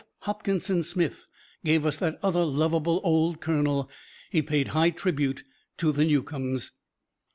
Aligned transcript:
Hopkinson 0.21 0.81
Smith, 0.81 1.27
gave 1.63 1.85
us 1.85 1.97
that 1.97 2.17
other 2.23 2.43
lovable 2.43 3.01
old 3.03 3.39
Colonel 3.39 3.87
he 4.31 4.41
paid 4.41 4.69
high 4.69 4.89
tribute 4.89 5.43
to 5.77 5.91
"The 5.91 6.05
Newcomes." 6.05 6.71